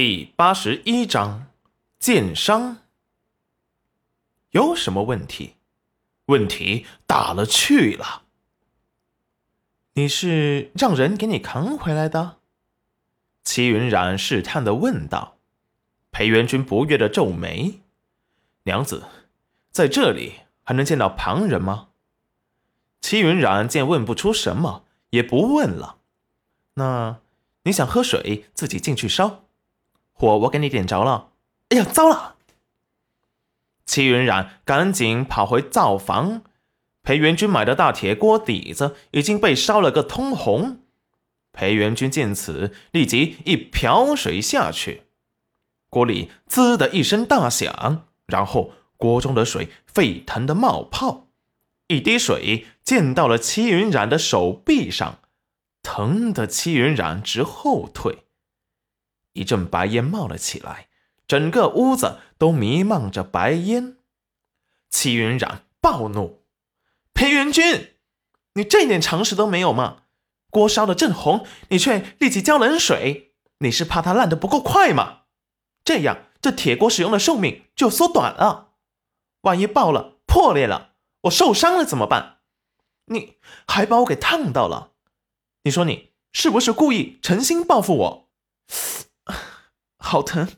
[0.00, 1.48] 第八十一章
[1.98, 2.76] 剑伤。
[4.50, 5.54] 有什么问题？
[6.26, 8.22] 问题大了去了。
[9.94, 12.36] 你是让人给你扛回来的？
[13.42, 15.38] 齐云染试探的问道。
[16.12, 17.80] 裴元君不悦的皱眉
[18.62, 19.02] ：“娘子，
[19.72, 21.88] 在这里还能见到旁人吗？”
[23.02, 25.98] 齐云染见问不出什么，也不问了。
[26.74, 27.18] 那
[27.64, 29.46] 你想喝水，自己进去烧。
[30.18, 31.28] 火我给你点着了。
[31.68, 32.34] 哎呀，糟了！
[33.86, 36.42] 齐云染赶紧跑回灶房，
[37.04, 40.80] 裴元君买的大铁锅底子已经被烧了个通红。
[41.52, 45.04] 裴元君见此，立即一瓢水下去，
[45.88, 51.28] 锅里滋的一声大响，然后锅中的水沸腾的冒泡，
[51.86, 55.20] 一滴水溅到了齐云染的手臂上，
[55.82, 58.24] 疼得齐云染直后退。
[59.38, 60.88] 一阵白烟冒了起来，
[61.28, 63.96] 整个屋子都弥漫着白烟。
[64.90, 66.42] 齐云染暴怒
[67.14, 67.94] ：“裴元君，
[68.54, 70.02] 你这点常识都没有吗？
[70.50, 75.20] 锅烧得正红，你却立即浇冷水，你是怕它烂得不够快吗？
[75.84, 78.70] 这样，这铁锅使用的寿命就缩短了。
[79.42, 82.38] 万一爆了、破裂了，我受伤了怎么办？
[83.06, 83.36] 你
[83.68, 84.90] 还把我给烫到了，
[85.62, 88.27] 你说你是不是故意诚心报复我？”
[90.08, 90.48] 好疼！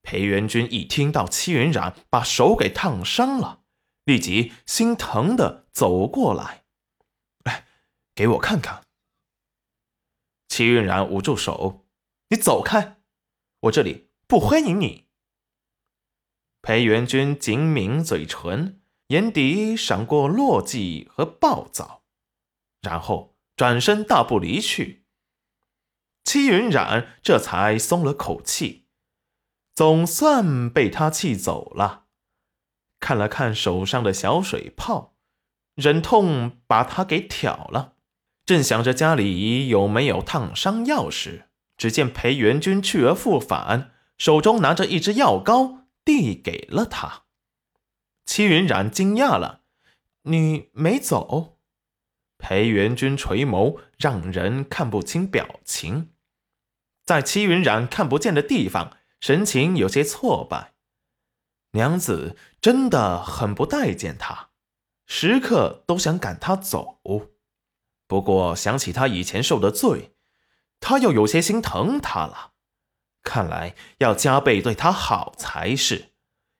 [0.00, 3.64] 裴元君一听到戚云染把手给烫伤了，
[4.04, 6.64] 立即心疼的走过来，
[7.44, 7.66] 来，
[8.14, 8.82] 给我看看。
[10.48, 11.84] 戚云染捂住手
[12.32, 12.96] ：“你走开，
[13.60, 15.04] 我这里不欢迎你。”
[16.62, 22.04] 裴元君紧抿嘴唇，眼底闪过落寂和暴躁，
[22.80, 24.99] 然后转身大步离去。
[26.24, 28.86] 戚云染这才松了口气，
[29.74, 32.04] 总算被他气走了。
[33.00, 35.16] 看了看手上的小水泡，
[35.74, 37.94] 忍痛把它给挑了。
[38.44, 47.22] 正想着家里有没有烫伤药时，只见裴元君去而复返，手中拿着一支药膏递给了他。
[48.26, 49.62] 戚云染惊讶了
[50.22, 51.58] ：“你没走？”
[52.38, 56.10] 裴元君垂眸，让人看不清表情。
[57.10, 60.74] 在戚云染看不见的地方，神情有些挫败。
[61.72, 64.50] 娘子真的很不待见他，
[65.08, 67.00] 时刻都想赶他走。
[68.06, 70.14] 不过想起他以前受的罪，
[70.78, 72.52] 他又有些心疼他了。
[73.24, 76.12] 看来要加倍对他好才是，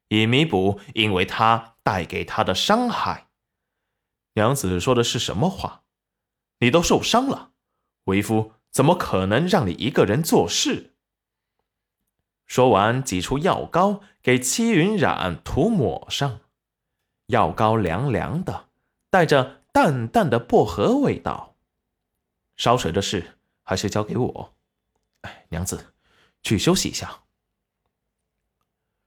[0.08, 3.28] 以弥补因为他带给他的伤害。
[4.34, 5.84] 娘子说的是什么话？
[6.58, 7.52] 你都受伤了，
[8.06, 8.54] 为夫。
[8.70, 10.94] 怎么可能让你一个人做事？
[12.46, 16.40] 说完，挤出药膏给戚云染涂抹上。
[17.26, 18.68] 药膏凉凉的，
[19.08, 21.54] 带着淡淡的薄荷味道。
[22.56, 24.54] 烧水的事还是交给我。
[25.20, 25.94] 哎，娘子，
[26.42, 27.20] 去休息一下。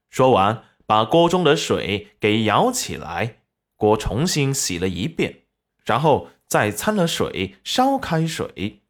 [0.09, 3.41] 说完，把锅中的水给舀起来，
[3.75, 5.43] 锅重新洗了一遍，
[5.83, 8.82] 然后再掺了水，烧开水。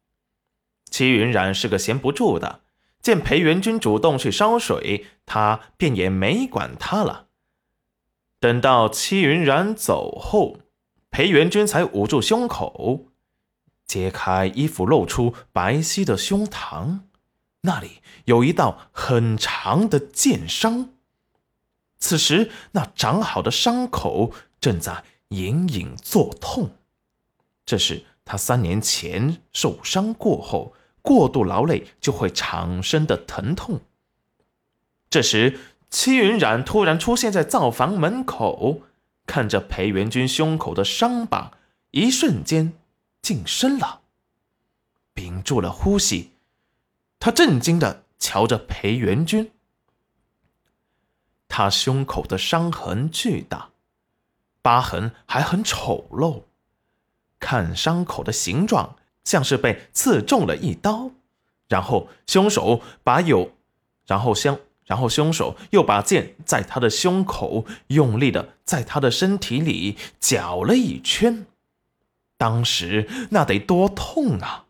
[0.94, 2.60] 齐云染是个闲不住的，
[3.02, 7.26] 见裴元君主动去烧水，他便也没管他了。
[8.38, 10.58] 等到齐云染走后，
[11.10, 13.06] 裴元君才捂住胸口，
[13.84, 17.00] 揭开衣服，露出白皙的胸膛，
[17.62, 20.90] 那里有一道很长的剑伤。
[21.98, 26.76] 此时，那长好的伤口正在隐隐作痛，
[27.66, 30.72] 这是他三年前受伤过后。
[31.04, 33.82] 过度劳累就会产生的疼痛。
[35.10, 35.60] 这时，
[35.90, 38.80] 戚云染突然出现在灶房门口，
[39.26, 41.52] 看着裴元君胸口的伤疤，
[41.90, 42.72] 一瞬间
[43.20, 44.00] 近身了，
[45.12, 46.32] 屏住了呼吸。
[47.20, 49.52] 他震惊的瞧着裴元君，
[51.48, 53.72] 他胸口的伤痕巨大，
[54.62, 56.44] 疤痕还很丑陋，
[57.38, 58.96] 看伤口的形状。
[59.24, 61.10] 像是被刺中了一刀，
[61.68, 63.52] 然后凶手把有，
[64.06, 71.46] 然后凶，然后凶手又把剑在他的胸口用力的在他的身体里搅了一圈，
[72.36, 74.66] 当时那得多痛啊！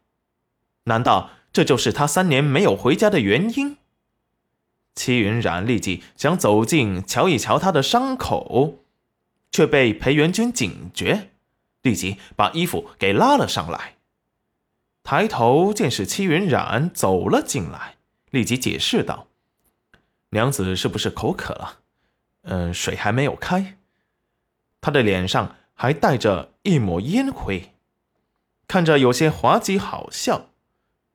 [0.85, 3.77] 难道这就是他三年没有回家的原因？
[4.95, 8.79] 戚云染立即想走近瞧一瞧他的伤口，
[9.51, 11.31] 却被裴元君警觉，
[11.83, 13.95] 立即把衣服给拉了上来。
[15.05, 17.97] 抬头见是戚云染走了进来，
[18.31, 19.29] 立即解释道
[20.31, 21.81] ：“娘子是不是口渴了？
[22.45, 23.77] 嗯，水还没有开。”
[24.81, 27.75] 他的脸上还带着一抹烟灰，
[28.67, 30.47] 看着有些滑稽好笑。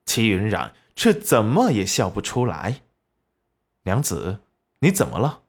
[0.06, 2.82] 齐云染却怎么也笑不出来。
[3.82, 4.38] 娘子，
[4.78, 5.42] 你怎么了？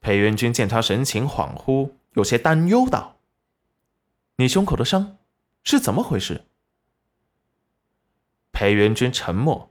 [0.00, 3.18] 裴元君见他神情恍惚，有些担忧道
[4.38, 5.18] ：“你胸口的伤
[5.62, 6.44] 是怎么回事？”
[8.58, 9.68] 裴元君沉默，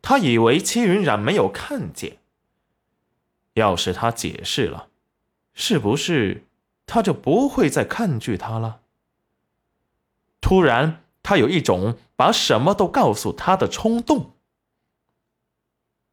[0.00, 2.16] 他以为戚云染没有看见。
[3.52, 4.88] 要是他解释了，
[5.52, 6.46] 是不是
[6.86, 8.80] 他就不会再抗拒他了？
[10.40, 14.30] 突然，他有一种把什么都告诉他的冲动。